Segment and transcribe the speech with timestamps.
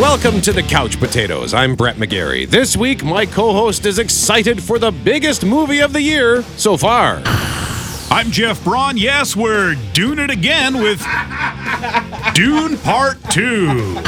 [0.00, 1.52] Welcome to the Couch Potatoes.
[1.52, 2.48] I'm Brett McGarry.
[2.48, 6.78] This week, my co host is excited for the biggest movie of the year so
[6.78, 7.20] far.
[8.10, 8.96] I'm Jeff Braun.
[8.96, 11.00] Yes, we're doing it again with
[12.32, 13.98] Dune Part 2.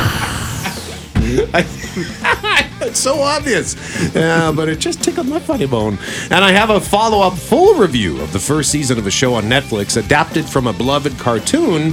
[2.80, 3.76] it's so obvious.
[4.14, 5.98] Yeah, but it just tickled my funny bone.
[6.30, 9.34] And I have a follow up full review of the first season of a show
[9.34, 11.92] on Netflix adapted from a beloved cartoon.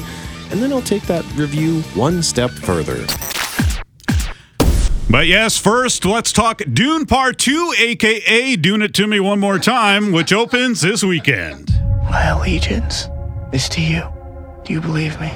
[0.51, 3.05] And then I'll take that review one step further.
[5.11, 9.57] But yes, first, let's talk Dune Part 2, aka Dune It To Me One More
[9.57, 11.71] Time, which opens this weekend.
[12.11, 13.07] My allegiance
[13.51, 14.03] is to you.
[14.63, 15.31] Do you believe me?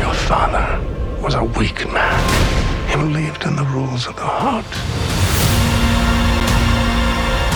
[0.00, 0.80] Your father
[1.22, 2.88] was a weak man.
[2.88, 4.64] He believed in the rules of the heart.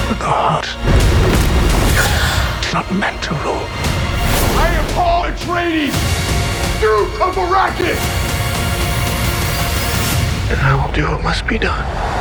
[0.07, 0.67] But the heart
[2.62, 3.65] is not meant to rule.
[4.61, 5.97] I am Paul Atreides,
[6.83, 8.30] Duke of Arrakis!
[10.51, 12.20] And I will do what must be done.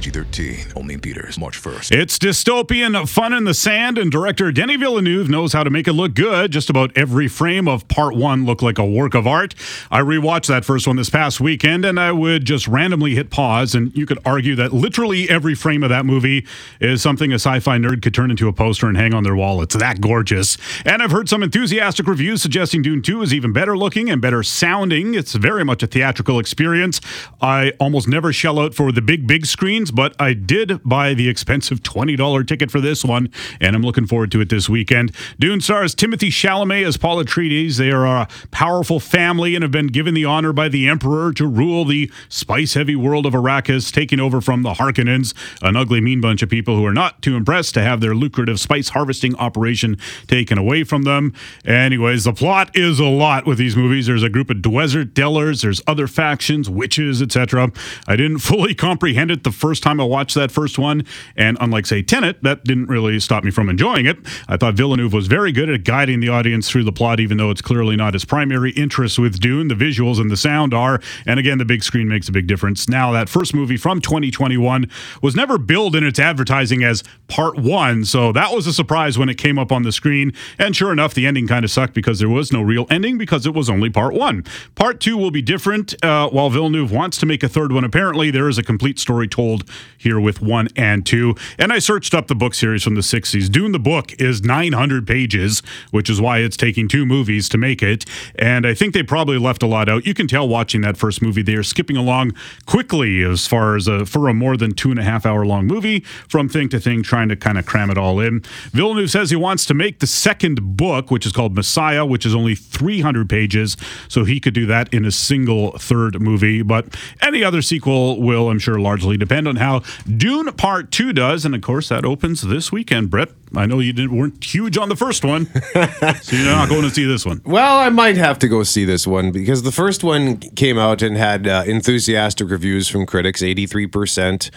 [0.00, 1.92] PG 13, only in theaters, March 1st.
[1.92, 5.92] It's dystopian fun in the sand, and director Denis Villeneuve knows how to make it
[5.92, 6.50] look good.
[6.50, 9.54] Just about every frame of part one looked like a work of art.
[9.90, 13.74] I rewatched that first one this past weekend, and I would just randomly hit pause,
[13.74, 16.46] and you could argue that literally every frame of that movie
[16.80, 19.36] is something a sci fi nerd could turn into a poster and hang on their
[19.36, 19.60] wall.
[19.60, 20.56] It's that gorgeous.
[20.86, 24.42] And I've heard some enthusiastic reviews suggesting Dune 2 is even better looking and better
[24.42, 25.12] sounding.
[25.12, 27.02] It's very much a theatrical experience.
[27.42, 31.28] I almost never shell out for the big, big screens, but I did buy the
[31.28, 35.14] expensive $20 ticket for this one, and I'm looking forward to it this weekend.
[35.38, 37.76] Dune stars Timothée Chalamet as Paul Atreides.
[37.76, 41.46] They are a powerful family and have been given the honor by the Emperor to
[41.46, 46.20] rule the spice heavy world of Arrakis, taking over from the Harkonnens, an ugly, mean
[46.20, 49.96] bunch of people who are not too impressed to have their lucrative spice harvesting operation
[50.26, 51.32] taken away from them.
[51.64, 54.06] Anyways, the plot is a lot with these movies.
[54.06, 57.72] There's a group of desert dwellers, there's other factions, witches, etc.
[58.06, 61.04] I didn't fully comprehend it the first time I watched that first one,
[61.36, 64.18] and unlike say Tenet, that didn't really stop me from enjoying it.
[64.48, 67.50] I thought Villeneuve was very good at guiding the audience through the plot, even though
[67.50, 69.68] it's clearly not his primary interest with Dune.
[69.68, 72.88] The visuals and the sound are, and again, the big screen makes a big difference.
[72.88, 74.90] Now, that first movie from 2021
[75.22, 79.28] was never billed in its advertising as part one, so that was a surprise when
[79.28, 80.32] it came up on the screen.
[80.58, 83.46] And sure enough, the ending kind of sucked because there was no real ending because
[83.46, 84.44] it was only part one.
[84.74, 86.02] Part two will be different.
[86.04, 89.28] Uh, while Villeneuve wants to make a third one, apparently there is a complete story
[89.28, 91.34] told here with one and two.
[91.58, 93.50] And I searched up the book series from the 60s.
[93.50, 97.82] Dune the book is 900 pages, which is why it's taking two movies to make
[97.82, 98.04] it.
[98.36, 100.06] And I think they probably left a lot out.
[100.06, 102.32] You can tell watching that first movie, they are skipping along
[102.66, 105.66] quickly as far as a, for a more than two and a half hour long
[105.66, 108.40] movie from thing to thing, trying to kind of cram it all in.
[108.72, 112.34] Villeneuve says he wants to make the second book, which is called Messiah, which is
[112.34, 113.76] only 300 pages.
[114.08, 116.62] So he could do that in a single third movie.
[116.62, 121.44] But any other sequel will, I'm sure, largely depend on how Dune Part 2 does.
[121.44, 123.28] And of course, that opens this weekend, Brett.
[123.54, 126.90] I know you didn't, weren't huge on the first one, so you're not going to
[126.90, 127.40] see this one.
[127.44, 131.02] Well, I might have to go see this one because the first one came out
[131.02, 134.50] and had uh, enthusiastic reviews from critics 83%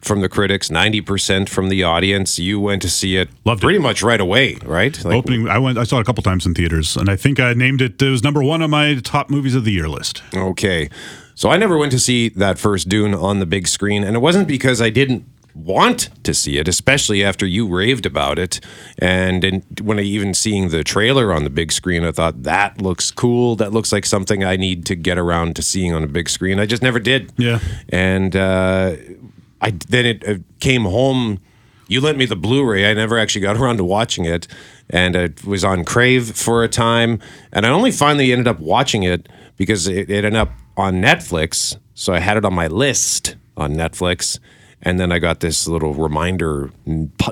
[0.00, 2.38] from the critics, 90% from the audience.
[2.38, 3.66] You went to see it Loved it.
[3.66, 5.02] pretty much right away, right?
[5.04, 5.78] Like, Opening, I went.
[5.78, 8.00] I saw it a couple times in theaters, and I think I named it.
[8.00, 10.22] It was number one on my top movies of the year list.
[10.34, 10.88] Okay.
[11.40, 14.18] So I never went to see that first Dune on the big screen, and it
[14.18, 15.24] wasn't because I didn't
[15.54, 18.60] want to see it, especially after you raved about it.
[18.98, 22.82] And, and when I even seeing the trailer on the big screen, I thought that
[22.82, 23.56] looks cool.
[23.56, 26.60] That looks like something I need to get around to seeing on a big screen.
[26.60, 27.32] I just never did.
[27.38, 27.60] Yeah.
[27.88, 28.96] And uh,
[29.62, 31.38] I then it uh, came home.
[31.88, 32.90] You lent me the Blu-ray.
[32.90, 34.46] I never actually got around to watching it,
[34.90, 37.18] and it was on Crave for a time.
[37.50, 41.76] And I only finally ended up watching it because it, it ended up on Netflix.
[41.94, 44.38] So I had it on my list on Netflix,
[44.82, 46.70] and then I got this little reminder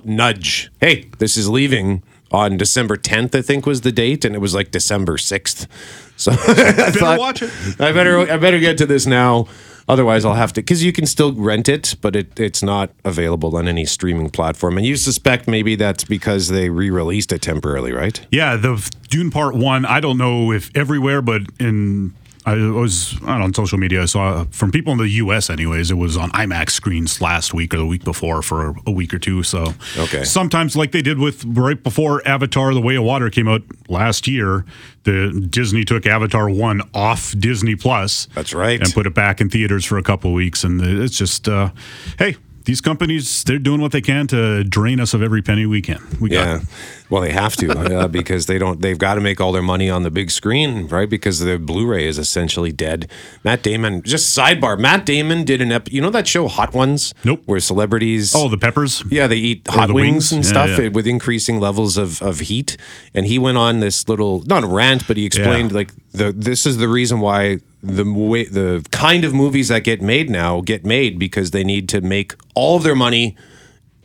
[0.04, 0.70] nudge.
[0.80, 3.34] Hey, this is leaving on December 10th.
[3.34, 5.66] I think was the date, and it was like December 6th.
[6.18, 7.52] So I thought, watch it.
[7.80, 9.46] I better I better get to this now.
[9.88, 13.56] Otherwise, I'll have to because you can still rent it, but it, it's not available
[13.56, 14.76] on any streaming platform.
[14.76, 18.20] And you suspect maybe that's because they re-released it temporarily, right?
[18.32, 19.86] Yeah, the Dune Part One.
[19.86, 22.14] I don't know if everywhere, but in
[22.52, 24.02] I was on social media.
[24.02, 25.50] I saw from people in the U.S.
[25.50, 29.12] Anyways, it was on IMAX screens last week or the week before for a week
[29.12, 29.42] or two.
[29.42, 30.24] So Okay.
[30.24, 34.26] sometimes like they did with right before Avatar: The Way of Water came out last
[34.26, 34.64] year,
[35.04, 38.26] the Disney took Avatar One off Disney Plus.
[38.34, 38.80] That's right.
[38.80, 41.70] and put it back in theaters for a couple of weeks, and it's just uh,
[42.18, 42.36] hey.
[42.68, 46.00] These companies, they're doing what they can to drain us of every penny we can.
[46.20, 46.60] We got Yeah.
[47.08, 48.82] Well, they have to uh, because they don't.
[48.82, 51.08] They've got to make all their money on the big screen, right?
[51.08, 53.10] Because the Blu-ray is essentially dead.
[53.42, 54.02] Matt Damon.
[54.02, 54.78] Just sidebar.
[54.78, 55.90] Matt Damon did an ep.
[55.90, 57.14] You know that show Hot Ones?
[57.24, 57.42] Nope.
[57.46, 58.34] Where celebrities.
[58.36, 59.02] Oh, the peppers.
[59.10, 60.32] Yeah, they eat Or hot the wings, wings?
[60.32, 60.88] and Yeah, stuff yeah.
[60.88, 62.76] with increasing levels of, of heat.
[63.14, 65.76] And he went on this little not a rant, but he explained Yeah.
[65.78, 70.02] like the this is the reason why the way the kind of movies that get
[70.02, 73.36] made now get made because they need to make all of their money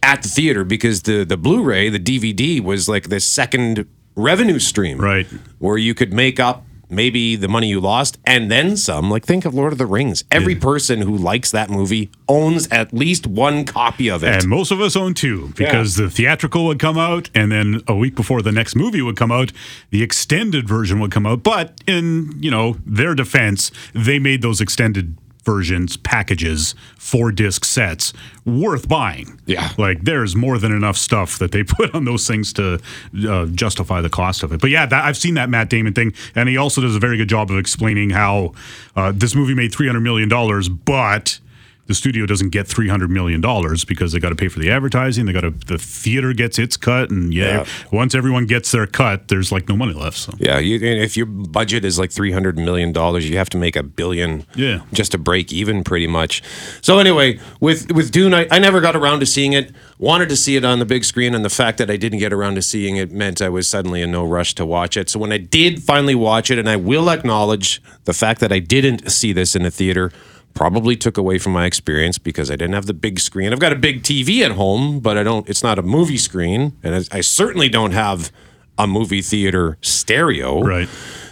[0.03, 4.99] at the theater because the the Blu-ray, the DVD was like the second revenue stream.
[4.99, 5.25] Right.
[5.59, 9.09] Where you could make up maybe the money you lost and then some.
[9.09, 10.23] Like think of Lord of the Rings.
[10.31, 14.43] Every person who likes that movie owns at least one copy of it.
[14.43, 17.95] And most of us own two because the theatrical would come out, and then a
[17.95, 19.51] week before the next movie would come out,
[19.89, 21.43] the extended version would come out.
[21.43, 28.13] But in you know their defense, they made those extended versions packages four disc sets
[28.45, 29.69] worth buying Yeah.
[29.77, 32.79] like there's more than enough stuff that they put on those things to
[33.27, 36.13] uh, justify the cost of it but yeah that, i've seen that matt damon thing
[36.35, 38.53] and he also does a very good job of explaining how
[38.95, 41.39] uh, this movie made 300 million dollars but
[41.87, 45.25] the studio doesn't get 300 million dollars because they got to pay for the advertising
[45.25, 47.65] they got to the theater gets its cut and yeah, Yeah.
[47.91, 51.17] once everyone gets their cut there's like no money left so Yeah, you, and if
[51.17, 54.81] your budget is like three hundred million dollars, you have to make a billion, Yeah.
[54.93, 56.41] just to break even, pretty much.
[56.81, 59.71] So anyway, with with Dune, I, I never got around to seeing it.
[59.99, 62.33] Wanted to see it on the big screen, and the fact that I didn't get
[62.33, 65.09] around to seeing it meant I was suddenly in no rush to watch it.
[65.09, 68.59] So when I did finally watch it, and I will acknowledge the fact that I
[68.59, 70.11] didn't see this in a theater.
[70.53, 73.51] Probably took away from my experience because I didn't have the big screen.
[73.51, 75.49] I've got a big TV at home, but I don't.
[75.49, 78.31] It's not a movie screen, and I, I certainly don't have
[78.77, 80.61] a movie theater stereo.
[80.61, 80.89] right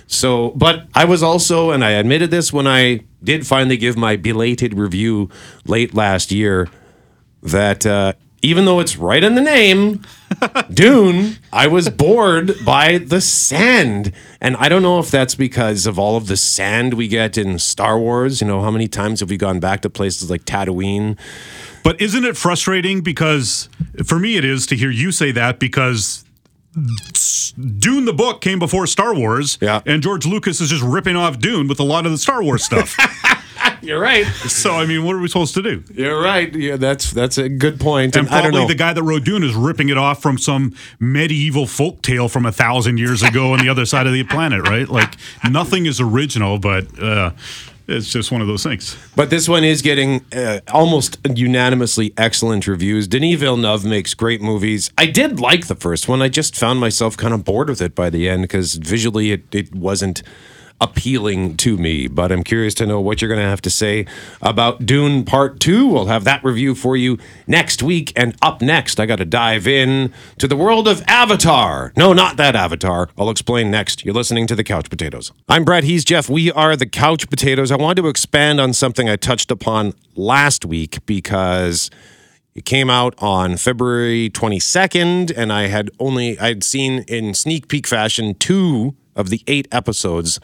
[0.08, 4.16] So, but I was also, and I admitted this when I did finally give my
[4.16, 5.30] belated review
[5.66, 6.68] late last year,
[7.44, 10.02] that uh, even though it's right in the name,
[10.74, 14.12] Dune, I was bored by the sand.
[14.44, 17.60] And I don't know if that's because of all of the sand we get in
[17.60, 18.42] Star Wars.
[18.42, 21.18] You know, how many times have we gone back to places like Tatooine?
[21.84, 23.02] But isn't it frustrating?
[23.02, 23.70] Because
[24.04, 26.26] for me, it is to hear you say that because
[27.78, 29.82] Dune the book came before Star Wars, Yeah.
[29.86, 32.64] and George Lucas is just ripping off Dune with a lot of the Star Wars
[32.64, 32.96] stuff.
[33.92, 34.26] You're right.
[34.26, 35.84] so I mean, what are we supposed to do?
[35.94, 36.54] You're right.
[36.54, 38.16] Yeah, that's that's a good point.
[38.16, 40.38] And And I don't probably the guy that wrote Dune is ripping it off from
[40.38, 44.24] some medieval folk tale from a thousand years ago on the other side of the
[44.24, 44.88] planet, right?
[44.88, 45.16] Like
[45.50, 47.32] nothing is original, but uh,
[47.88, 48.96] it's just one of those things.
[49.16, 53.08] But this one is getting uh, almost unanimously excellent reviews.
[53.08, 54.92] Denis Villeneuve makes great movies.
[54.98, 56.22] I did like the first one.
[56.22, 59.44] I just found myself kind of bored with it by the end because visually it,
[59.54, 60.24] it wasn't
[60.82, 62.08] appealing to me.
[62.08, 64.06] But I'm curious to know what you're going to have to say
[64.42, 65.88] about Dune Part 2.
[65.88, 67.18] We'll have that review for you
[67.48, 68.12] next week.
[68.16, 71.94] And up next, I got to dive in to the world of Avatar.
[71.96, 73.10] No, not that Avatar.
[73.18, 74.04] I'll explain next.
[74.04, 75.32] You're listening to The Couch Potatoes.
[75.48, 75.84] I'm Brett.
[75.84, 76.28] He's Jeff.
[76.28, 77.72] We are The Couch Potatoes.
[77.72, 81.92] I wanted to expand on something I touched upon last week because
[82.54, 87.88] it came out on February 22nd, and I had only I'd seen in sneak peek
[87.88, 90.40] fashion two of the eight episodes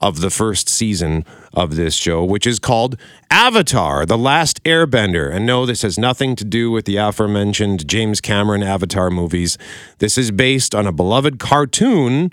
[0.00, 2.96] of the first season of this show, which is called
[3.30, 5.32] Avatar: The Last Airbender.
[5.32, 9.58] And no, this has nothing to do with the aforementioned James Cameron Avatar movies.
[9.98, 12.32] This is based on a beloved cartoon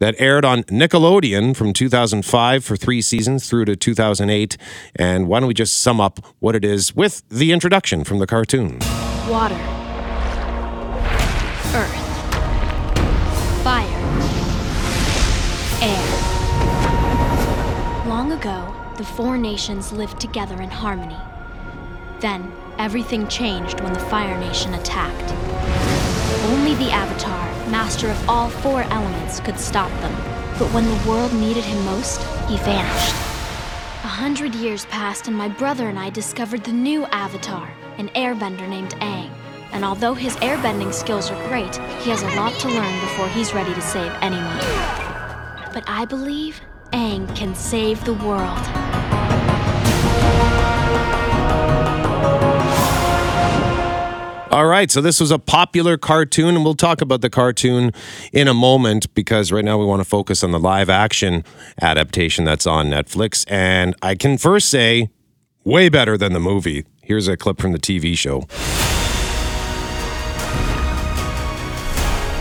[0.00, 4.56] that aired on Nickelodeon from 2005 for three seasons through to 2008.
[4.96, 8.26] And why don't we just sum up what it is with the introduction from the
[8.26, 8.78] cartoon?
[9.28, 9.54] Water.
[11.74, 12.00] Earth.
[13.62, 14.43] Fire.
[18.34, 21.16] Ago, the four nations lived together in harmony.
[22.20, 25.32] Then, everything changed when the Fire Nation attacked.
[26.50, 30.12] Only the Avatar, master of all four elements, could stop them.
[30.58, 33.14] But when the world needed him most, he vanished.
[34.02, 38.68] A hundred years passed, and my brother and I discovered the new Avatar, an airbender
[38.68, 39.30] named Aang.
[39.72, 43.54] And although his airbending skills are great, he has a lot to learn before he's
[43.54, 44.58] ready to save anyone.
[45.72, 46.60] But I believe
[46.94, 48.64] Aang can save the world.
[54.52, 57.90] All right, so this was a popular cartoon, and we'll talk about the cartoon
[58.32, 61.42] in a moment because right now we want to focus on the live action
[61.82, 63.44] adaptation that's on Netflix.
[63.50, 65.08] And I can first say,
[65.64, 66.84] way better than the movie.
[67.02, 68.42] Here's a clip from the TV show.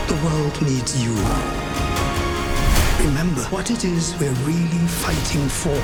[0.08, 1.63] The world needs you.
[3.04, 5.76] Remember what it is we're really fighting for.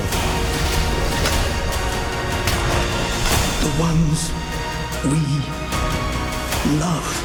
[3.60, 4.32] The ones
[5.04, 5.20] we
[6.80, 7.24] love.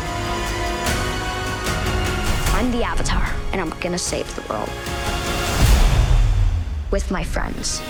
[2.54, 4.70] I'm the Avatar, and I'm gonna save the world.
[6.92, 7.82] With my friends.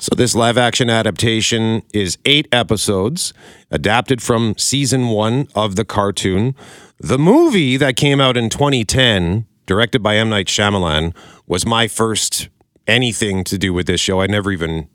[0.00, 3.32] So, this live action adaptation is eight episodes,
[3.70, 6.56] adapted from season one of the cartoon.
[6.98, 10.28] The movie that came out in 2010, directed by M.
[10.28, 11.14] Night Shyamalan,
[11.46, 12.48] was my first
[12.86, 14.20] anything to do with this show.
[14.20, 14.88] I never even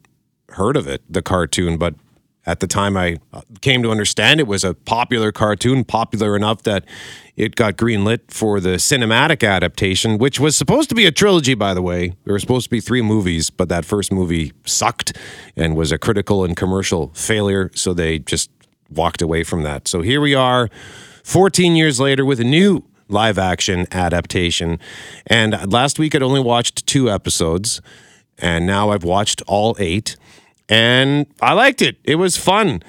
[0.49, 1.95] heard of it, the cartoon, but
[2.47, 6.63] at the time I uh, came to understand it was a popular cartoon, popular enough
[6.63, 6.85] that
[7.35, 11.73] it got greenlit for the cinematic adaptation, which was supposed to be a trilogy, by
[11.73, 12.15] the way.
[12.23, 15.15] There were supposed to be three movies, but that first movie sucked
[15.57, 17.69] and was a critical and commercial failure.
[17.75, 18.49] So they just
[18.89, 19.89] walked away from that.
[19.89, 20.69] So here we are,
[21.25, 24.79] 14 years later, with a new live action adaptation.
[25.25, 27.81] And last week I'd only watched two episodes,
[28.37, 30.15] and now I've watched all eight
[30.69, 31.97] and I liked it.
[32.03, 32.83] It was fun.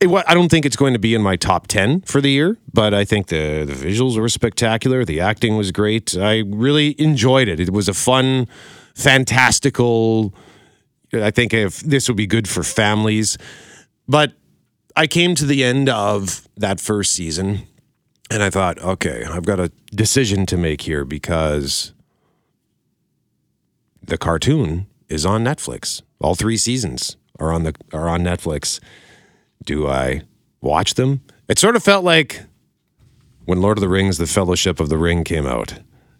[0.00, 2.56] It, I don't think it's going to be in my top 10 for the year,
[2.72, 5.04] but I think the, the visuals were spectacular.
[5.04, 6.16] The acting was great.
[6.16, 7.60] I really enjoyed it.
[7.60, 8.48] It was a fun,
[8.94, 10.34] fantastical.
[11.12, 13.36] I think if this would be good for families.
[14.08, 14.32] But
[14.96, 17.66] I came to the end of that first season
[18.30, 21.92] and I thought, okay, I've got a decision to make here because
[24.02, 26.02] the cartoon is on Netflix.
[26.20, 28.80] All three seasons are on the are on Netflix.
[29.64, 30.22] Do I
[30.60, 31.20] watch them?
[31.48, 32.42] It sort of felt like
[33.44, 35.74] when Lord of the Rings: The Fellowship of the Ring came out,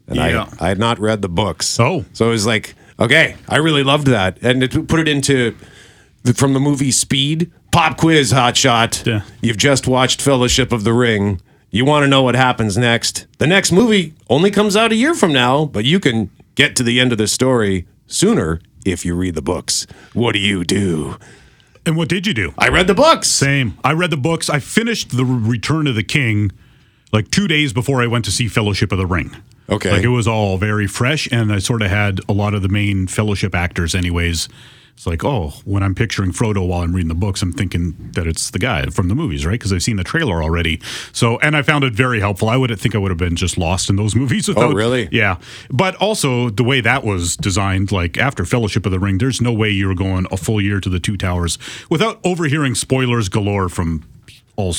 [0.07, 0.49] and Yeah.
[0.59, 1.79] I I had not read the books.
[1.79, 2.05] Oh.
[2.13, 5.55] so it was like okay, I really loved that, and to put it into
[6.23, 9.07] the, from the movie Speed pop quiz, hot shot.
[9.07, 9.23] Yeah.
[9.41, 11.41] You've just watched Fellowship of the Ring.
[11.71, 13.27] You want to know what happens next?
[13.39, 16.83] The next movie only comes out a year from now, but you can get to
[16.83, 19.87] the end of the story sooner if you read the books.
[20.13, 21.17] What do you do?
[21.87, 22.53] And what did you do?
[22.59, 23.29] I read the books.
[23.29, 23.79] Same.
[23.85, 24.51] I read the books.
[24.51, 26.51] I finished the Return of the King
[27.13, 29.37] like two days before I went to see Fellowship of the Ring.
[29.69, 29.93] Okay.
[29.93, 32.69] Like it was all very fresh, and I sort of had a lot of the
[32.69, 34.49] main Fellowship actors, anyways.
[35.01, 38.27] It's like, oh, when I'm picturing Frodo while I'm reading the books, I'm thinking that
[38.27, 39.53] it's the guy from the movies, right?
[39.53, 40.79] Because I've seen the trailer already.
[41.15, 42.51] So, and I found it very helpful.
[42.51, 44.47] I would think I would have been just lost in those movies.
[44.47, 45.09] Oh, without, oh, really?
[45.11, 45.39] Yeah.
[45.71, 49.55] But also the way that was designed, like after Fellowship of the Ring, there's no
[49.55, 51.57] way you were going a full year to the Two Towers
[51.89, 54.05] without overhearing spoilers galore from
[54.57, 54.75] all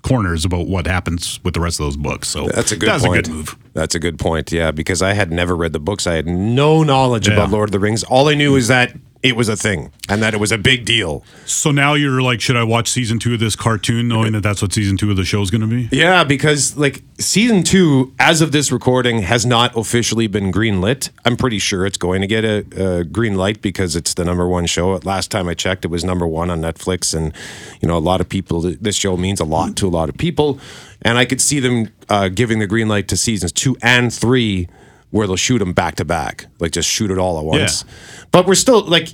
[0.00, 2.28] corners about what happens with the rest of those books.
[2.28, 3.18] So That's a good that's point.
[3.18, 3.58] a good move.
[3.74, 4.52] That's a good point.
[4.52, 6.06] Yeah, because I had never read the books.
[6.06, 7.34] I had no knowledge Yeah.
[7.34, 8.04] about Lord of the Rings.
[8.04, 10.84] All I knew is that it was a thing and that it was a big
[10.84, 11.24] deal.
[11.46, 14.62] So now you're like, should I watch season two of this cartoon, knowing that that's
[14.62, 15.88] what season two of the show is going to be?
[15.90, 21.10] Yeah, because like season two, as of this recording, has not officially been greenlit.
[21.24, 24.46] I'm pretty sure it's going to get a, a green light because it's the number
[24.48, 24.96] one show.
[24.98, 27.32] Last time I checked, it was number one on Netflix, and
[27.80, 28.60] you know a lot of people.
[28.60, 30.60] This show means a lot to a lot of people,
[31.02, 34.68] and I could see them uh, giving the green light to seasons two and three,
[35.10, 37.84] where they'll shoot them back to back, like just shoot it all at once.
[38.30, 39.08] But we're still like.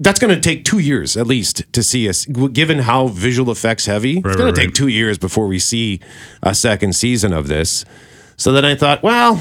[0.00, 2.26] That's going to take two years at least to see us.
[2.26, 4.74] Given how visual effects heavy, it's going right, to take right.
[4.74, 6.00] two years before we see
[6.42, 7.84] a second season of this.
[8.36, 9.40] So then I thought, well,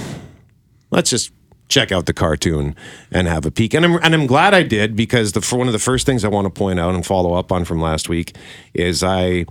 [0.91, 1.31] let's just
[1.69, 2.75] check out the cartoon
[3.11, 3.73] and have a peek.
[3.73, 6.23] And I'm and I'm glad I did because the for one of the first things
[6.23, 8.35] I want to point out and follow up on from last week
[8.75, 9.45] is I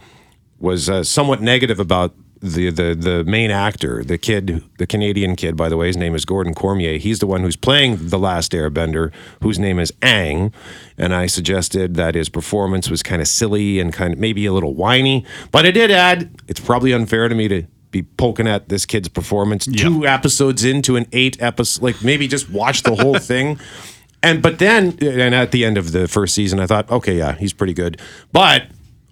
[0.60, 5.56] was uh, somewhat negative about the, the the main actor, the kid, the Canadian kid,
[5.56, 6.98] by the way, his name is Gordon Cormier.
[6.98, 10.52] He's the one who's playing the Last Airbender, whose name is Aang.
[10.98, 14.52] And I suggested that his performance was kind of silly and kind of maybe a
[14.52, 15.24] little whiny.
[15.52, 19.08] But I did add, it's probably unfair to me to be poking at this kid's
[19.08, 23.58] performance two episodes into an eight episode, like maybe just watch the whole thing.
[24.22, 27.32] And but then, and at the end of the first season, I thought, okay, yeah,
[27.36, 28.00] he's pretty good.
[28.32, 28.66] But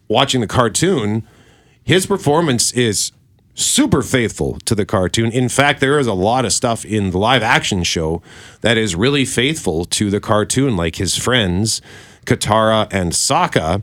[0.09, 1.27] watching the cartoon,
[1.83, 3.13] his performance is
[3.55, 5.31] super faithful to the cartoon.
[5.33, 8.23] In fact, there is a lot of stuff in the live action show
[8.63, 11.83] that is really faithful to the cartoon, like his friends,
[12.27, 13.83] Katara and Sokka.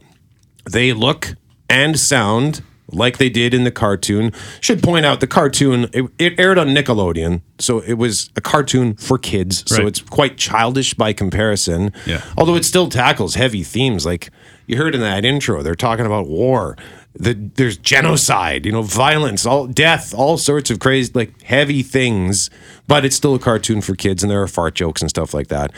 [0.69, 1.35] They look
[1.69, 4.31] and sound like they did in the cartoon.
[4.61, 8.95] Should point out the cartoon it, it aired on Nickelodeon, so it was a cartoon
[8.95, 9.63] for kids.
[9.67, 9.87] So Right.
[9.87, 11.91] it's quite childish by comparison.
[12.05, 12.21] Yeah.
[12.37, 14.29] Although it still tackles heavy themes, like
[14.67, 16.77] you heard in that intro, they're talking about war.
[17.19, 22.49] The, there's genocide, you know, violence, all death, all sorts of crazy, like heavy things.
[22.87, 25.47] But it's still a cartoon for kids, and there are fart jokes and stuff like
[25.47, 25.71] that.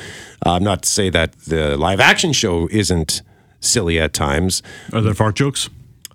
[0.46, 3.22] Uh, not to say that the live action show isn't
[3.60, 4.62] silly at times.
[4.93, 5.69] Are there fart jokes?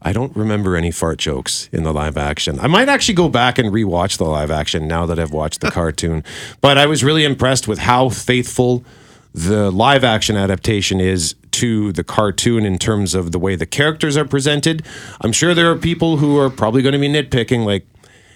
[0.06, 2.60] I don't remember any fart jokes in the live action.
[2.60, 5.70] I might actually go back and rewatch the live action now that I've watched the
[5.72, 6.22] cartoon.
[6.60, 8.84] But I was really impressed with how faithful
[9.32, 14.16] the live action adaptation is to the cartoon in terms of the way the characters
[14.16, 14.84] are presented.
[15.20, 17.86] I'm sure there are people who are probably going to be nitpicking, like,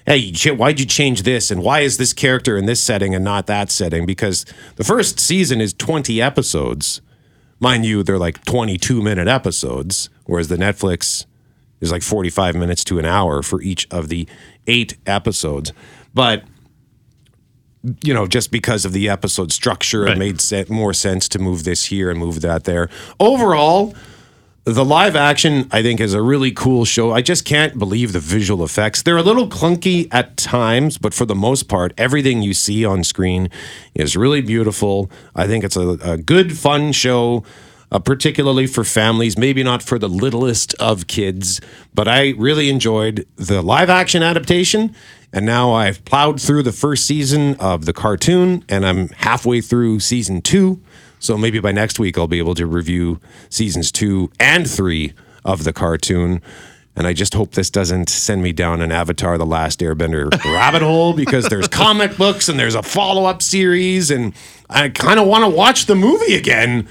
[0.07, 1.51] hey, why'd you change this?
[1.51, 4.07] And why is this character in this setting and not that setting?
[4.07, 4.47] Because
[4.77, 7.01] the first season is 20 episodes.
[7.61, 11.27] Mind you, they're like 22 minute episodes, whereas the Netflix
[11.81, 14.29] is like 45 minutes to an hour for each of the
[14.67, 15.73] eight episodes.
[16.15, 16.45] But
[18.03, 20.17] you know, just because of the episode structure, Right.
[20.17, 22.89] it made se- more sense to move this here and move that there.
[23.21, 23.95] Overall,
[24.65, 27.13] the live action, I think, is a really cool show.
[27.13, 29.01] I just can't believe the visual effects.
[29.03, 33.03] They're a little clunky at times, but for the most part, everything you see on
[33.05, 33.49] screen
[33.95, 35.11] is really beautiful.
[35.35, 37.45] I think it's a, a good, fun show.
[37.91, 41.59] Uh, particularly for families, maybe not for the littlest of kids,
[41.95, 44.95] but I really enjoyed the live action adaptation.
[45.33, 50.01] And now I've plowed through the first season of the cartoon, and I'm halfway through
[50.01, 50.81] season two.
[51.21, 53.21] So maybe by next week, I'll be able to review
[53.51, 55.13] seasons two and three
[55.45, 56.41] of the cartoon.
[56.97, 60.83] And I just hope this doesn't send me down an Avatar The Last Airbender rabbit
[60.83, 64.11] hole because there's comic books and there's a follow up series.
[64.11, 64.35] And
[64.69, 66.89] I kind of want to watch the movie again.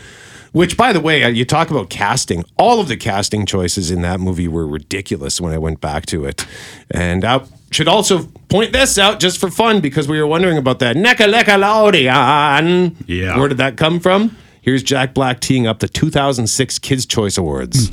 [0.53, 2.43] Which, by the way, uh, you talk about casting.
[2.57, 6.25] All of the casting choices in that movie were ridiculous when I went back to
[6.25, 6.47] it.
[6.89, 10.79] And I should also point this out just for fun because we were wondering about
[10.79, 10.95] that.
[10.95, 12.95] Nickelodeon.
[13.05, 13.37] Yeah.
[13.37, 14.35] Where did that come from?
[14.61, 17.89] Here's Jack Black teeing up the 2006 Kids' Choice Awards.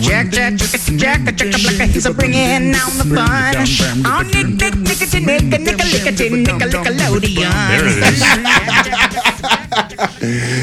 [0.00, 1.90] Jack, Jack, Jack, Jack, Jack,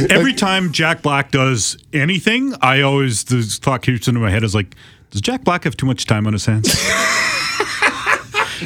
[0.09, 4.55] Every time Jack Black does anything, I always the thought keeps into my head is
[4.55, 4.75] like,
[5.11, 6.73] does Jack Black have too much time on his hands?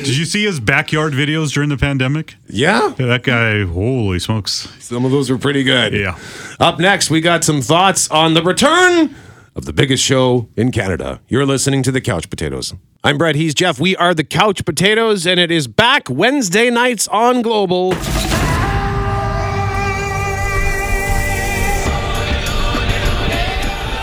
[0.03, 2.35] Did you see his backyard videos during the pandemic?
[2.47, 4.69] Yeah, That guy, holy smokes!
[4.79, 5.93] some of those were pretty good.
[5.93, 6.17] Yeah.
[6.59, 9.15] Up next, we got some thoughts on the return
[9.55, 11.19] of the biggest show in Canada.
[11.27, 12.73] You're listening to the Couch Potatoes.
[13.03, 13.35] I'm Brett.
[13.35, 13.79] He's Jeff.
[13.79, 17.93] We are the Couch Potatoes, and it is back Wednesday nights on Global.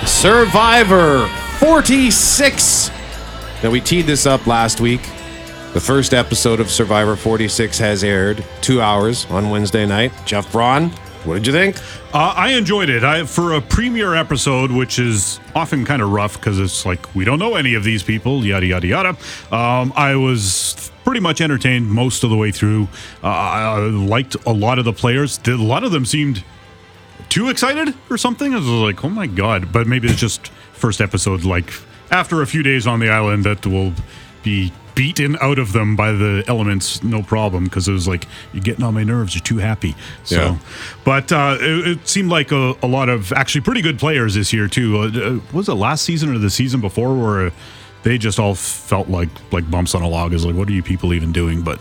[0.06, 1.26] Survivor
[1.58, 2.90] 46.
[3.62, 5.00] Now, we teed this up last week.
[5.74, 10.12] The first episode of Survivor 46 has aired two hours on Wednesday night.
[10.24, 10.90] Jeff Braun,
[11.24, 11.78] what did you think?
[12.14, 13.02] Uh, I enjoyed it.
[13.02, 17.24] I for a premiere episode, which is often kind of rough because it's like we
[17.24, 19.08] don't know any of these people, yada yada yada.
[19.50, 22.84] Um, I was pretty much entertained most of the way through.
[23.20, 25.40] Uh, I liked a lot of the players.
[25.44, 26.44] A lot of them seemed
[27.30, 28.54] too excited or something.
[28.54, 29.72] I was like, oh my god!
[29.72, 31.42] But maybe it's just first episode.
[31.42, 31.72] Like
[32.12, 33.92] after a few days on the island, that will
[34.44, 37.64] be beaten out of them by the elements, no problem.
[37.64, 39.34] Because it was like you're getting on my nerves.
[39.34, 39.94] You're too happy.
[40.24, 40.58] So, Yeah.
[41.04, 44.52] but uh, it, it seemed like a, a lot of actually pretty good players this
[44.52, 44.98] year too.
[44.98, 47.52] Uh, uh, was it last season or the season before where?
[48.02, 50.34] They just all felt like like bumps on a log.
[50.34, 51.62] Is like, what are you people even doing?
[51.62, 51.78] But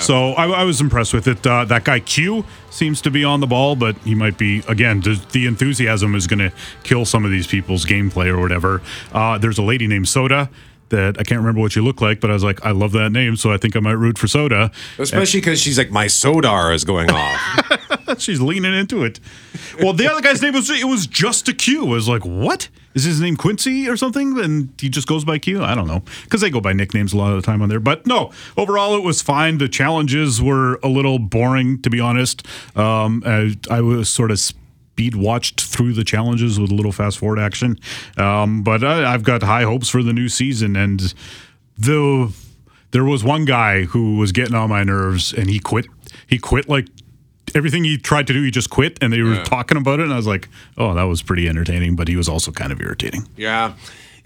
[0.00, 1.46] so I, I was impressed with it.
[1.46, 5.00] Uh, that guy Q seems to be on the ball, but he might be again.
[5.00, 6.50] The, the enthusiasm is going to
[6.82, 8.82] kill some of these people's gameplay or whatever.
[9.12, 10.50] Uh, there's a lady named Soda
[10.90, 13.10] that I can't remember what she looked like, but I was like, I love that
[13.10, 14.70] name, so I think I might root for Soda.
[14.98, 18.18] Especially because she's like, my sodar is going off.
[18.18, 19.20] She's leaning into it.
[19.80, 21.86] Well, the other guy's name was it was just a Q.
[21.86, 22.68] I was like, what?
[22.92, 24.38] Is his name Quincy or something?
[24.40, 25.62] And he just goes by Q.
[25.62, 27.78] I don't know because they go by nicknames a lot of the time on there.
[27.78, 29.58] But no, overall it was fine.
[29.58, 32.44] The challenges were a little boring, to be honest.
[32.76, 34.40] Um, I, I was sort of
[35.00, 37.78] speed watched through the challenges with a little fast forward action.
[38.18, 40.76] Um, but I, I've got high hopes for the new season.
[40.76, 41.14] And
[41.78, 42.34] the
[42.90, 45.86] there was one guy who was getting on my nerves and he quit.
[46.26, 46.88] He quit like
[47.54, 48.98] everything he tried to do he just quit.
[49.00, 50.02] And they were talking about it.
[50.02, 51.96] And i was like oh that was pretty entertaining.
[51.96, 53.26] But he was also kind of irritating.
[53.38, 53.72] Yeah.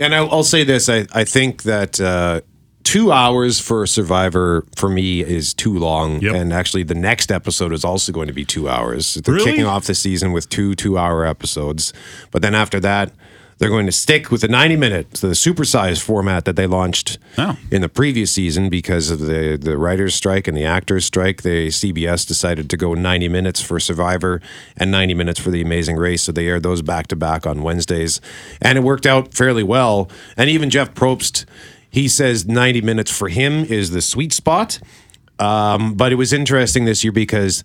[0.00, 0.88] And I'll, I'll say this.
[0.88, 2.40] I, I think that uh,
[2.84, 6.20] two hours for Survivor for me is too long.
[6.20, 6.34] Yep.
[6.34, 9.14] And actually, the next episode is also going to be two hours.
[9.14, 9.50] They're Really?
[9.52, 11.92] kicking off the season with two two hour episodes.
[12.30, 13.10] But then after that,
[13.58, 17.18] they're going to stick with the 90 minute, so the supersized format that they launched
[17.38, 17.56] Oh.
[17.70, 21.42] in the previous season because of the, the writer's strike and the actors' strike.
[21.42, 24.42] The CBS decided to go 90 minutes for Survivor
[24.76, 26.24] and 90 minutes for The Amazing Race.
[26.24, 28.20] So they aired those back to back on Wednesdays.
[28.60, 30.10] And it worked out fairly well.
[30.36, 31.44] And even Jeff Probst,
[31.94, 34.80] he says 90 minutes for him is the sweet spot.
[35.38, 37.62] Um, but it was interesting this year because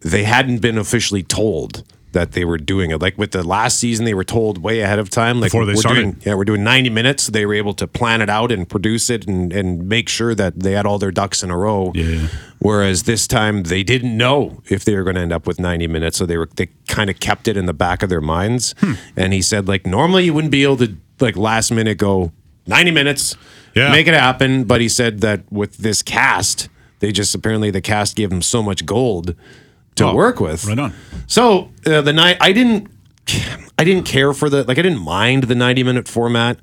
[0.00, 3.02] they hadn't been officially told that they were doing it.
[3.02, 5.38] Like with the last season, they were told way ahead of time.
[5.38, 6.00] Like Before they we're started.
[6.00, 7.26] doing, yeah, we're doing 90 minutes.
[7.26, 10.60] They were able to plan it out and produce it and, and make sure that
[10.60, 11.92] they had all their ducks in a row.
[11.94, 12.28] Yeah.
[12.58, 15.88] Whereas this time they didn't know if they were going to end up with 90
[15.88, 18.74] minutes, so they were they kind of kept it in the back of their minds.
[18.78, 18.94] Hmm.
[19.14, 22.32] And he said like normally you wouldn't be able to like last minute go
[22.66, 23.36] 90 minutes,
[23.74, 23.90] Yeah.
[23.90, 24.64] make it happen.
[24.64, 26.68] But he said that with this cast,
[27.00, 29.34] they just apparently the cast gave him so much gold
[29.96, 30.64] to Oh, work with.
[30.64, 30.92] right on.
[31.26, 32.88] So uh, the night I didn't,
[33.78, 36.58] I didn't care for the like I didn't mind the ninety minute format.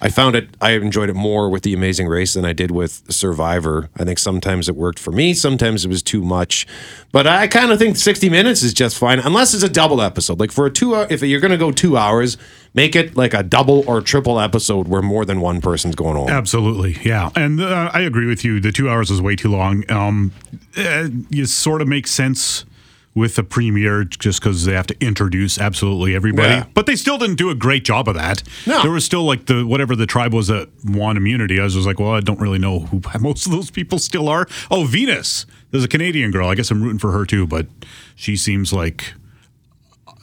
[0.00, 0.48] I found it.
[0.60, 3.88] I enjoyed it more with the Amazing Race than I did with Survivor.
[3.96, 5.32] I think sometimes it worked for me.
[5.32, 6.66] Sometimes it was too much.
[7.10, 10.38] But I kind of think sixty minutes is just fine, unless it's a double episode.
[10.40, 12.36] Like for a two, hour, if you're going to go two hours,
[12.74, 16.28] make it like a double or triple episode where more than one person's going on.
[16.28, 18.60] Absolutely, yeah, and uh, I agree with you.
[18.60, 19.90] The two hours is way too long.
[19.90, 20.32] Um,
[20.76, 22.64] uh, you sort of make sense
[23.14, 26.64] with the premiere just because they have to introduce absolutely everybody, Yeah.
[26.74, 28.42] but they still didn't do a great job of that.
[28.66, 28.82] No.
[28.82, 31.60] there was still like the whatever the tribe was that won immunity.
[31.60, 34.28] I was just like, well, I don't really know who most of those people still
[34.28, 34.46] are.
[34.70, 36.48] Oh, Venus, there's a Canadian girl.
[36.48, 37.66] I guess I'm rooting for her too, but
[38.16, 39.14] she seems like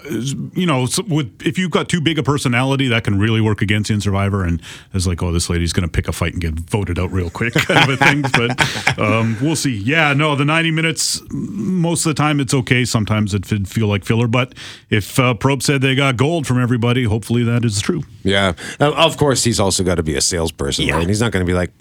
[0.10, 3.90] you know, with if you've got too big a personality, that can really work against
[3.90, 4.44] you in Survivor.
[4.44, 4.62] And
[4.94, 7.30] it's like, oh, this lady's going to pick a fight and get voted out real
[7.30, 8.22] quick, kind of a thing.
[8.22, 9.76] But um, we'll see.
[9.76, 11.22] Yeah, no, the ninety minutes.
[11.32, 12.86] Most of the time, it's okay.
[12.86, 14.28] Sometimes it would feel like filler.
[14.28, 14.54] But
[14.90, 18.04] if uh, Probst said they got gold from everybody, hopefully that is true.
[18.24, 18.54] Yeah.
[18.80, 20.96] Of course, he's also got to be a salesperson, Yeah.
[20.98, 21.08] right?
[21.08, 21.72] He's not going to be like,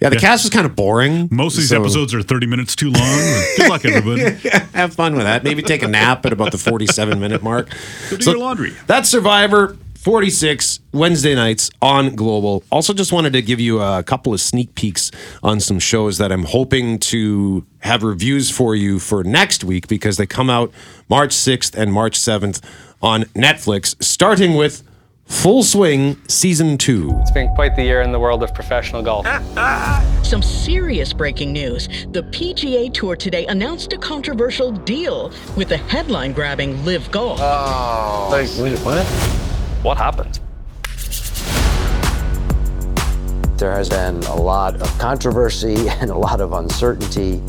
[0.00, 0.20] yeah, the Yeah.
[0.20, 1.28] cast was kind of boring.
[1.30, 3.02] Most of these so- episodes are thirty minutes too long.
[3.56, 4.22] Good luck, everybody.
[4.74, 5.44] Have fun with that.
[5.44, 7.68] Maybe take a nap at about the 47 minute mark.
[8.10, 8.72] Go do your laundry.
[8.86, 12.62] That's Survivor 46 Wednesday nights on Global.
[12.70, 15.10] Also, just wanted to give you a couple of sneak peeks
[15.42, 20.18] on some shows that I'm hoping to have reviews for you for next week because
[20.18, 20.72] they come out
[21.08, 22.62] March 6th and March 7th
[23.00, 24.82] on Netflix, starting with
[25.26, 27.10] Full Swing Season 2.
[27.20, 29.26] It's been quite the year in the world of professional golf.
[30.24, 31.88] Some serious breaking news.
[32.12, 37.38] The PGA Tour today announced a controversial deal with the headline grabbing LIV Golf.
[37.42, 38.28] Oh.
[38.30, 39.04] Like, wait, what?
[39.82, 40.40] What happened?
[43.58, 47.42] There has been a lot of controversy and a lot of uncertainty.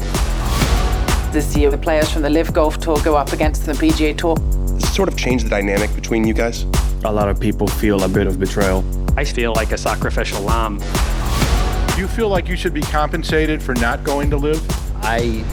[1.31, 4.38] This year, the players from the LIV Golf Tour go up against the PGA Tour.
[4.38, 6.65] This sort of changed the dynamic between you guys?
[7.05, 8.83] A lot of people feel a bit of betrayal.
[9.15, 10.79] I feel like a sacrificial lamb.
[11.93, 14.65] Do you feel like you should be compensated for not going to LIV?
[15.03, 15.45] I.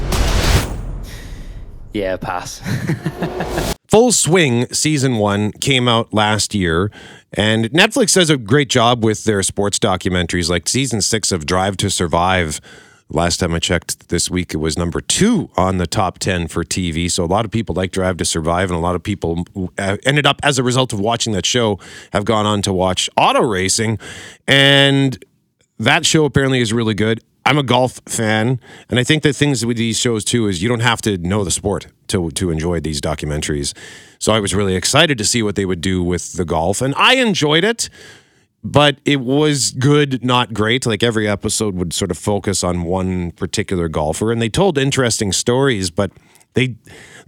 [1.93, 2.63] Yeah, pass.
[3.91, 6.91] Full Swing season one came out last year,
[7.35, 10.49] and Netflix does a great job with their sports documentaries.
[10.49, 12.63] Like season six of Drive to Survive.
[13.15, 16.65] Last time I checked this week, it was number two on the top 10 for
[16.65, 17.11] TV.
[17.11, 19.45] So a lot of people like Drive to Survive, and a lot of people
[19.77, 21.79] uh, ended up, as a result of watching that show,
[22.15, 23.99] have gone on to watch auto racing.
[24.49, 25.23] And
[25.79, 27.23] that show apparently is really good.
[27.45, 30.69] I'm a golf fan, and I think the things with these shows too is you
[30.69, 33.77] don't have to know the sport to to enjoy these documentaries.
[34.21, 36.95] So I was really excited to see what they would do with the golf, and
[36.97, 37.91] I enjoyed it.
[38.65, 40.87] But it was good, not great.
[40.87, 45.33] Like every episode would sort of focus on one particular golfer, and they told interesting
[45.33, 45.91] stories.
[45.91, 46.13] But
[46.55, 46.77] they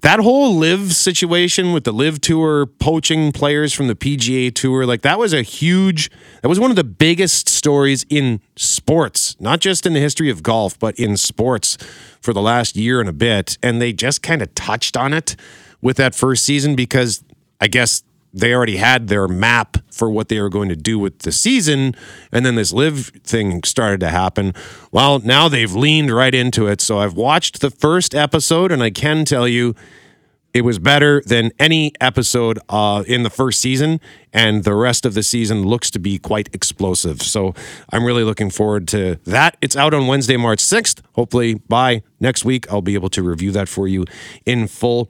[0.03, 5.03] that whole LIV situation with the LIV tour poaching players from the PGA tour, like
[5.03, 6.11] that was a huge
[6.43, 10.43] that was one of the biggest stories in sports, not just in the history of
[10.43, 11.79] golf, but in sports
[12.21, 13.57] for the last year and a bit.
[13.63, 15.37] And they just kind of touched on it
[15.81, 17.25] with that first season because
[17.61, 18.03] I guess
[18.35, 21.95] they already had their map for what they were going to do with the season
[22.33, 24.53] and then this LIV thing started to happen.
[24.91, 26.81] Well now they've leaned right into it.
[26.81, 29.75] So i've watched the first episode and i can tell you
[30.53, 34.01] it was better than any episode uh, in the first season
[34.33, 37.23] and the rest of the season looks to be quite explosive.
[37.23, 37.55] So
[37.91, 39.57] i'm really looking forward to that.
[39.61, 43.53] It's out on wednesday march 6th hopefully by next week i'll be able to review
[43.53, 44.05] that for you
[44.45, 45.09] in full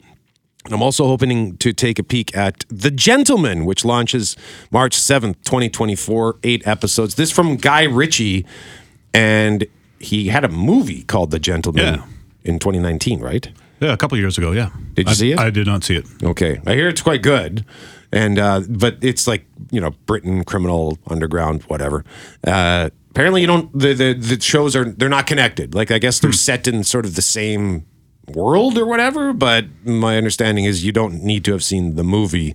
[0.70, 4.34] I'm also hoping to take a peek at The Gentlemen, which launches
[4.70, 7.16] March 7th, 2024, eight episodes.
[7.16, 8.46] This from Guy Ritchie,
[9.12, 9.66] and
[9.98, 12.04] he had a movie called The Gentlemen Yeah.
[12.44, 13.46] in 2019, right?
[13.80, 14.52] Yeah, a couple years ago.
[14.52, 14.70] Yeah.
[14.94, 15.38] Did you I- see it?
[15.38, 16.06] I did not see it.
[16.22, 17.66] Okay, I hear it's quite good,
[18.10, 22.04] and uh, but it's like you know Britain criminal underground whatever.
[22.46, 25.74] Uh, apparently, you don't the, the the shows are they're not connected.
[25.74, 27.84] Like I guess they're set in sort of the same
[28.28, 29.32] world or whatever.
[29.32, 32.54] But my understanding is you don't need to have seen the movie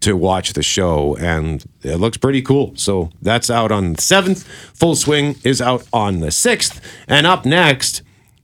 [0.00, 2.72] to watch the show, and it looks pretty cool.
[2.76, 4.44] So that's out on the seventh.
[4.74, 8.02] Full Swing is out on the sixth, and up next,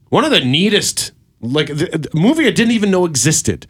[0.09, 3.67] one of the neatest like the, the movie I didn't even know existed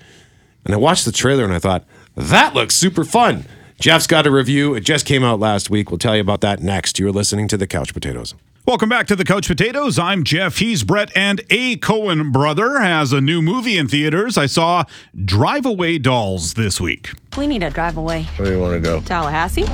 [0.63, 3.45] And I watched the trailer and I thought, that looks super fun.
[3.79, 4.73] Jeff's got a review.
[4.73, 5.91] It just came out last week.
[5.91, 6.97] We'll tell you about that next.
[6.99, 8.34] You're listening to the Couch Potatoes.
[8.67, 9.99] Welcome back to the Couch Potatoes.
[9.99, 10.58] I'm Jeff.
[10.58, 14.39] He's Brett, and a Coen brother has a new movie in theaters.
[14.39, 14.86] I saw
[15.23, 17.12] Drive Away Dolls this week.
[17.38, 18.23] We need to drive away.
[18.38, 19.01] Where do you want to go?
[19.01, 19.65] Tallahassee?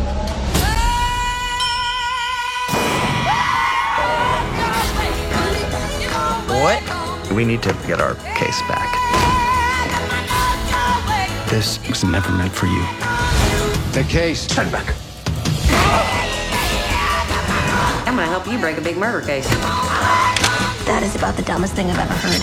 [6.52, 7.32] What?
[7.32, 8.92] We need to get our case back.
[11.50, 12.86] This was never meant for you.
[13.94, 14.46] The case.
[14.48, 14.94] Turn back.
[18.12, 19.48] I'm gonna help you break a big murder case.
[20.84, 22.42] That is about the dumbest thing I've ever heard.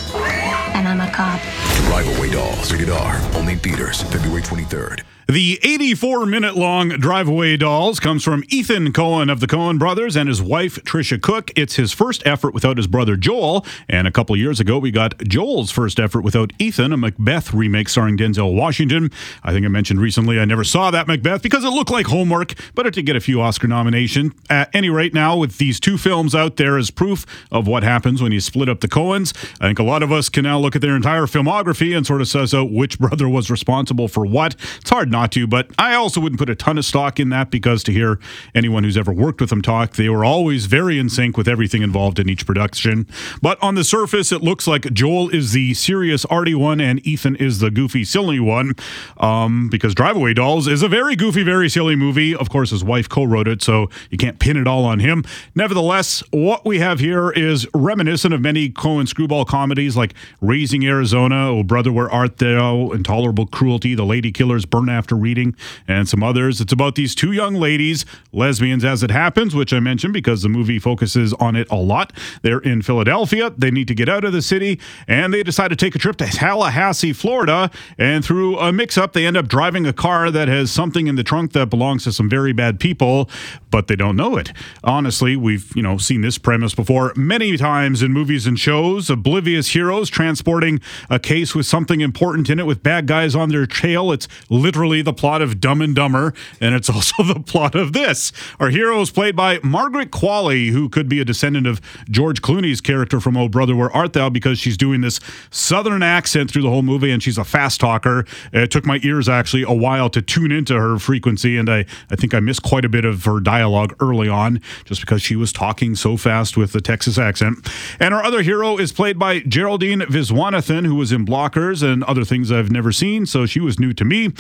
[0.75, 1.43] And I'm a cop.
[1.89, 2.73] Drive Away Dolls.
[2.73, 3.21] Rated R.
[3.35, 4.01] Only theaters.
[4.01, 5.03] February 23rd.
[5.31, 10.17] The 84 minute long Drive Away Dolls comes from Ethan Coen of the Coen brothers
[10.17, 11.51] and his wife Tricia Cooke.
[11.55, 13.67] It's his first effort without his brother Joel.
[13.91, 17.91] And a couple years ago, we got Joel's first effort without Ethan, a Macbeth remake
[17.91, 19.11] starring Denzel Washington.
[19.43, 22.55] I think I mentioned recently I never saw that Macbeth because it looked like homework,
[22.75, 24.33] but it did get a few Oscar nominations.
[24.49, 28.23] At any rate, now with these two films out there as proof of what happens
[28.23, 30.75] when you split up the Coens, I think a lot of us can now look
[30.75, 34.55] at their entire filmography and sort of suss out which brother was responsible for what.
[34.81, 37.51] It's hard not to, but I also wouldn't put a ton of stock in that
[37.51, 38.19] because to hear
[38.55, 41.83] anyone who's ever worked with them talk, they were always very in sync with everything
[41.83, 43.07] involved in each production.
[43.43, 47.37] But on the surface, it looks like Joel is the serious, arty one and Ethan
[47.37, 48.73] is the goofy, silly one.
[49.19, 52.35] Um, because Drive Away Dolls is a very goofy, very silly movie.
[52.35, 55.25] Of course, his wife co wrote it, so you can't pin it all on him.
[55.55, 61.51] Nevertheless, what we have here is reminiscent of many Coen screwball comedies like Raising Arizona,
[61.51, 65.55] Oh Brother, Where Art Thou, Intolerable Cruelty, The Lady Killers, Burn After Reading,
[65.87, 66.61] and some others.
[66.61, 70.49] It's about these two young ladies, lesbians as it happens, which I mentioned because the
[70.49, 72.13] movie focuses on it a lot.
[72.43, 73.53] They're in Philadelphia.
[73.57, 76.17] They need to get out of the city, and they decide to take a trip
[76.17, 77.71] to Tallahassee, Florida.
[77.97, 81.17] And through a mix up, they end up driving a car that has something in
[81.17, 83.29] the trunk that belongs to some very bad people,
[83.71, 84.53] but they don't know it.
[84.85, 89.11] Honestly, we've, you know, seen this premise before many times in movies and shows.
[89.11, 93.67] Oblivious heroes transporting a case with something important in it with bad guys on their
[93.67, 94.13] trail.
[94.13, 98.33] It's literally the plot of Dumb and Dumber, and it's also the plot of this.
[98.61, 101.81] Our hero is played by Margaret Qualley, who could be a descendant of
[102.11, 106.51] George Clooney's character from Oh Brother, Where Art Thou, because she's doing this southern accent
[106.51, 108.25] through the whole movie, and she's a fast talker.
[108.53, 112.17] It took my ears actually a while to tune into her frequency, and I, I
[112.17, 115.53] think I missed quite a bit of her dialogue early on just because she was
[115.53, 117.69] talking so fast with the Texas accent.
[118.01, 122.25] And our other hero is played by Geraldine Viswanathan, who was in Blockers and other
[122.25, 124.33] things I've never seen, so she was new to me.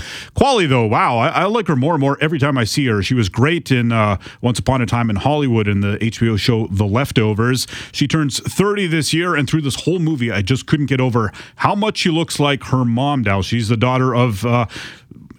[0.48, 3.02] Though, wow, I, I like her more and more every time I see her.
[3.02, 6.66] She was great in uh, Once Upon a Time in Hollywood in the HBO show
[6.68, 7.66] The Leftovers.
[7.92, 11.32] She turns 30 this year, and through this whole movie, I just couldn't get over
[11.56, 13.42] how much she looks like her mom now.
[13.42, 14.44] She's the daughter of.
[14.44, 14.66] Uh,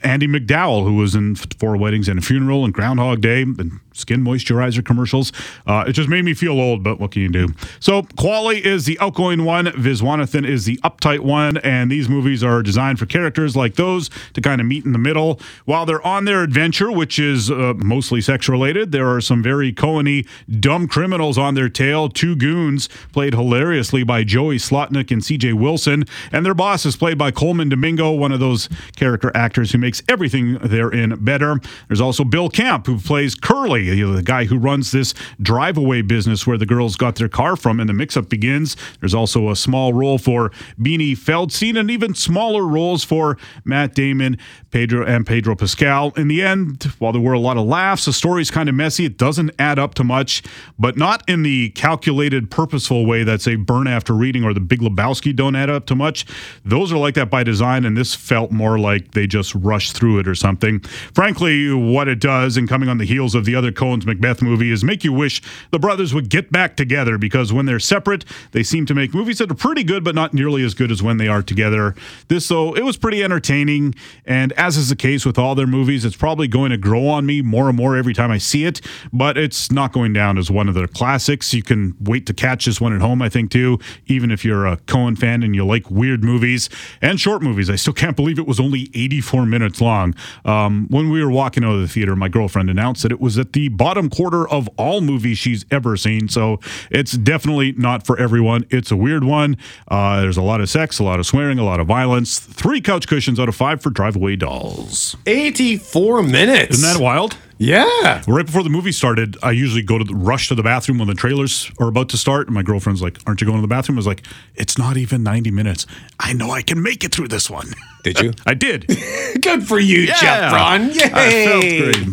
[0.01, 4.23] Andie MacDowell, who was in Four Weddings and a Funeral and Groundhog Day and skin
[4.23, 5.31] moisturizer commercials.
[5.67, 7.47] Uh, it just made me feel old, but what can you do?
[7.79, 12.63] So, Qualley is the outgoing one, Viswanathan is the uptight one, and these movies are
[12.63, 15.39] designed for characters like those to kind of meet in the middle.
[15.65, 19.71] While they're on their adventure, which is uh, mostly sex related, there are some very
[19.73, 20.27] Coheny
[20.59, 22.09] dumb criminals on their tail.
[22.09, 27.17] Two goons, played hilariously by Joey Slotnick and CJ Wilson, and their boss is played
[27.17, 31.59] by Colman Domingo, one of those character actors who makes everything they're in better.
[31.87, 36.45] There's also Bill Camp, who plays Curly, the guy who runs this drive away business
[36.45, 38.75] where the girls got their car from, and the mix up begins.
[38.99, 44.37] There's also a small role for Beanie Feldstein, and even smaller roles for Matt Damon,
[44.71, 46.11] Pedro, and Pedro Pascal.
[46.15, 49.05] In the end, while there were a lot of laughs, the story's kind of messy.
[49.05, 50.43] It doesn't add up to much,
[50.77, 54.79] but not in the calculated, purposeful way that, say, Burn After Reading or The Big
[54.79, 56.25] Lebowski don't add up to much.
[56.63, 60.19] Those are like that by design, and this felt more like they just rushed through
[60.19, 60.79] it or something.
[61.13, 64.71] Frankly, what it does, and coming on the heels of the other Coen's Macbeth movie,
[64.71, 68.63] is make you wish the brothers would get back together because when they're separate, they
[68.63, 71.17] seem to make movies that are pretty good, but not nearly as good as when
[71.17, 71.95] they are together.
[72.27, 76.05] This, though, it was pretty entertaining, and as is the case with all their movies,
[76.05, 78.81] it's probably going to grow on me more and more every time I see it,
[79.13, 81.53] but it's not going down as one of their classics.
[81.53, 84.65] You can wait to catch this one at home, I think, too, even if you're
[84.65, 86.69] a Coen fan and you like weird movies
[87.01, 87.69] and short movies.
[87.69, 90.15] I still can't believe it was only 84 minutes long.
[90.45, 93.37] Um, when we were walking out of the theater, my girlfriend announced that it was
[93.37, 96.29] at the bottom quarter of all movies she's ever seen.
[96.29, 98.65] So it's definitely not for everyone.
[98.69, 99.57] It's a weird one.
[99.87, 102.39] Uh, there's a lot of sex, a lot of swearing, a lot of violence.
[102.39, 105.17] Three couch cushions out of five for Drive Away Dolls.
[105.25, 106.77] 84 minutes.
[106.77, 107.35] Isn't that wild?
[107.59, 108.23] Yeah.
[108.27, 111.07] Right before the movie started, I usually go to the, rush to the bathroom when
[111.09, 112.47] the trailers are about to start.
[112.47, 114.23] And my girlfriend's like, "Aren't you going to the bathroom?" I was like,
[114.55, 115.85] "It's not even ninety minutes.
[116.19, 117.67] I know I can make it through this one."
[118.01, 118.31] Did you?
[118.45, 118.87] I did.
[119.41, 120.89] Good for you, Jeff Braun.
[120.91, 121.11] Yay!
[121.13, 121.45] I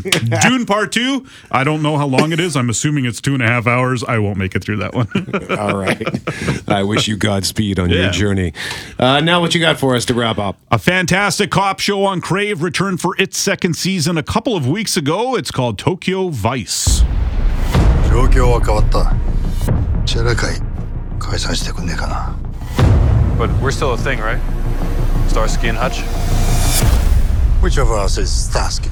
[0.03, 0.41] felt great.
[0.43, 1.25] Dune Part Two.
[1.53, 2.57] I don't know how long it is.
[2.57, 4.03] I'm assuming it's two and a half hours.
[4.03, 5.07] I won't make it through that one.
[5.57, 6.03] All right.
[6.69, 8.03] I wish you Godspeed on Yeah.
[8.03, 8.53] your journey.
[8.99, 10.59] Uh, now, what you got for us to wrap up?
[10.73, 14.97] A fantastic cop show on Crave returned for its second season a couple of weeks
[14.97, 15.36] ago.
[15.36, 17.04] It's called Tokyo Vice.
[18.10, 19.14] 状況は変わった
[20.06, 20.56] チェラ会
[21.20, 22.34] 解散してくんねえかな
[23.38, 24.40] But we're still a thing, right?
[25.28, 26.04] Starsky and Hutch?
[27.62, 28.90] Which of us is Starsky?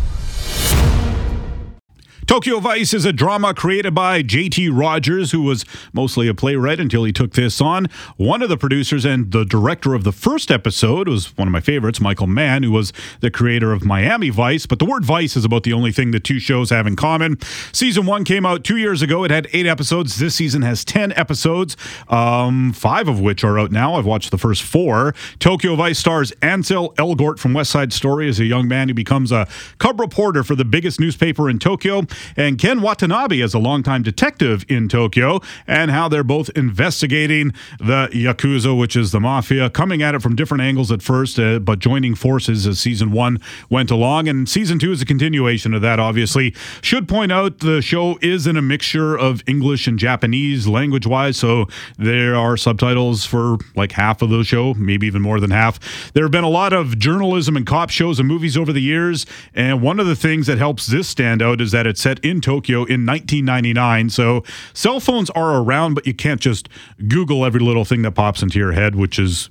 [2.26, 4.70] Tokyo Vice is a drama created by J.T.
[4.70, 7.86] Rogers, who was mostly a playwright until he took this on.
[8.16, 11.60] One of the producers and the director of the first episode was one of my
[11.60, 14.64] favorites, Michael Mann, who was the creator of Miami Vice.
[14.64, 17.36] But the word Vice is about the only thing the two shows have in common.
[17.72, 19.24] Season one came out two years ago.
[19.24, 20.18] It had eight episodes.
[20.18, 21.76] This season has 10 episodes,
[22.08, 23.94] um, five of which are out now.
[23.96, 25.14] I've watched the first four.
[25.40, 29.30] Tokyo Vice stars Ansel Elgort from West Side Story as a young man who becomes
[29.30, 29.46] a
[29.78, 32.02] cub reporter for the biggest newspaper in Tokyo,
[32.36, 38.08] and Ken Watanabe as a longtime detective in Tokyo, and how they're both investigating the
[38.12, 41.78] Yakuza, which is the mafia, coming at it from different angles at first, uh, but
[41.78, 44.28] joining forces as season one went along.
[44.28, 46.54] And season two is a continuation of that, obviously.
[46.82, 51.36] Should point out the show is in a mixture of English and Japanese language wise,
[51.36, 51.66] so
[51.98, 55.78] there are subtitles for like half of the show, maybe even more than half.
[56.12, 59.26] There have been a lot of journalism and cop shows and movies over the years,
[59.54, 62.42] and one of the things that helps this stand out is that it's set in
[62.42, 64.10] Tokyo in 1999.
[64.10, 66.68] So cell phones are around, but you can't just
[67.08, 69.48] Google every little thing that pops into your head, which is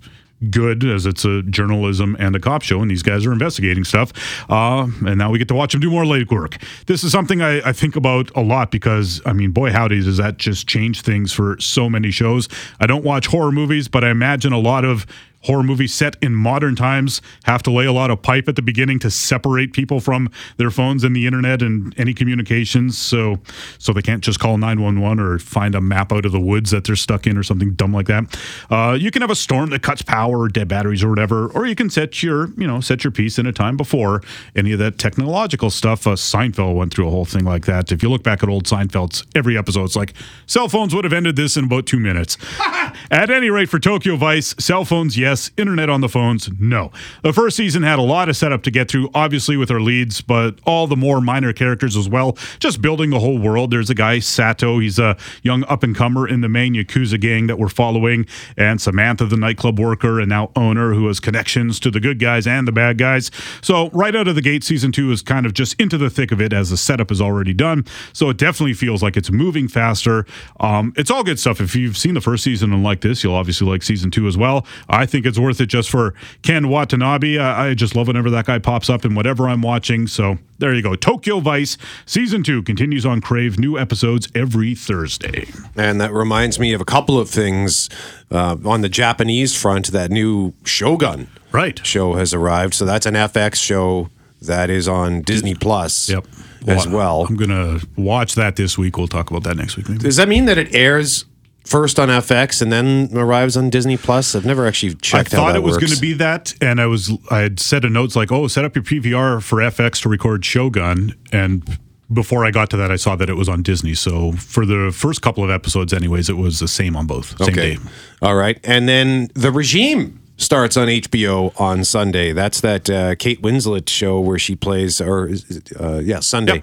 [0.51, 4.11] good as it's a journalism and a cop show, and these guys are investigating stuff.
[4.51, 6.57] Uh, and now we get to watch them do more late work.
[6.85, 10.17] This is something I, I think about a lot because, I mean, boy, howdy, does
[10.17, 12.49] that just change things for so many shows.
[12.79, 15.07] I don't watch horror movies, but I imagine a lot of
[15.43, 18.61] horror movies set in modern times have to lay a lot of pipe at the
[18.61, 22.97] beginning to separate people from their phones and the internet and any communications.
[22.97, 23.39] So
[23.77, 26.83] so they can't just call 911 or find a map out of the woods that
[26.83, 28.39] they're stuck in or something dumb like that.
[28.69, 31.65] Uh, you can have a storm that cuts power or dead batteries or whatever or
[31.65, 34.21] you can set your you know set your piece in a time before
[34.55, 36.07] any of that technological stuff.
[36.07, 37.91] Uh, seinfeld went through a whole thing like that.
[37.91, 40.13] If you look back at old seinfeld's every episode it's like
[40.45, 42.37] cell phones would have ended this in about two minutes.
[43.11, 45.32] At any rate, for Tokyo Vice, cell phones, yes.
[45.57, 46.91] Internet on the phones, no.
[47.23, 50.21] The first season had a lot of setup to get through, obviously with our leads,
[50.21, 52.37] but all the more minor characters as well.
[52.59, 53.71] Just building the whole world.
[53.71, 54.79] There's a guy, Sato.
[54.79, 58.25] He's a young up and comer in the main Yakuza gang that we're following,
[58.57, 62.47] and Samantha, the nightclub worker and now owner, who has connections to the good guys
[62.47, 63.31] and the bad guys.
[63.61, 66.31] So, right out of the gate, season two is kind of just into the thick
[66.31, 67.85] of it as the setup is already done.
[68.13, 70.25] So, it definitely feels like it's moving faster.
[70.59, 71.59] Um, it's all good stuff.
[71.61, 74.37] If you've seen the first season and like this, you'll obviously like season two as
[74.37, 74.65] well.
[74.89, 77.37] I think it's worth it just for Ken Watanabe.
[77.39, 80.07] I, I just love whenever that guy pops up in whatever I'm watching.
[80.07, 80.95] So there you go.
[80.95, 83.59] Tokyo Vice season two continues on Crave.
[83.59, 85.47] New episodes every Thursday.
[85.75, 87.89] And that reminds me of a couple of things
[88.31, 89.87] uh, on the Japanese front.
[89.91, 92.73] That new Shogun right show has arrived.
[92.73, 94.09] So that's an FX show
[94.41, 96.25] that is on Disney Plus Yep.
[96.67, 97.25] as well.
[97.29, 98.97] I'm gonna watch that this week.
[98.97, 99.87] We'll talk about that next week.
[99.87, 100.01] Maybe.
[100.03, 101.25] Does that mean that it airs
[101.63, 104.35] first on FX and then arrives on Disney Plus?
[104.35, 106.85] I've never actually checked out I thought it was going to be that, and I
[106.85, 110.09] was I had set a notes like, "Oh, set up your PVR for FX to
[110.09, 111.63] record Shogun," and
[112.11, 113.93] before I got to that, I saw that it was on Disney.
[113.93, 117.37] So for the first couple of episodes, anyways, it was the same on both.
[117.37, 117.75] Same okay.
[117.75, 117.81] day.
[118.21, 118.59] All right.
[118.63, 122.33] And then The Regime starts on HBO on Sunday.
[122.33, 125.31] That's that uh, Kate Winslet show where she plays, or
[125.79, 126.61] uh, yeah, Sunday.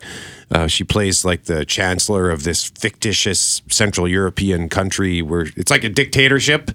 [0.50, 5.84] Uh, she plays like the chancellor of this fictitious Central European country where it's like
[5.84, 6.70] a dictatorship.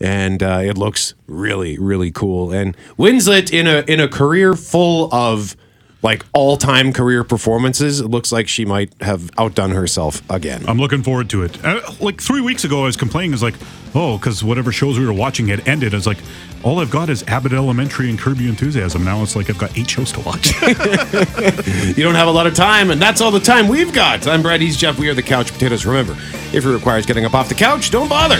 [0.00, 2.52] And uh, it looks really, really cool.
[2.52, 5.56] And Winslet in a in a career full of
[6.02, 10.64] like all time career performances, it looks like she might have outdone herself again.
[10.68, 11.64] I'm looking forward to it.
[11.64, 13.54] Uh, like three weeks ago, I was complaining, is like,
[13.94, 15.94] oh, because whatever shows we were watching had ended.
[15.94, 16.18] I was like,
[16.62, 19.04] all I've got is Abbott Elementary and Curb Your Enthusiasm.
[19.04, 20.52] Now it's like I've got eight shows to watch.
[21.96, 24.26] You don't have a lot of time, and that's all the time we've got.
[24.26, 24.60] I'm Brad.
[24.60, 24.98] He's Jeff.
[24.98, 25.86] We are the Couch Potatoes.
[25.86, 26.12] Remember,
[26.52, 28.36] if it requires getting up off the couch, don't bother.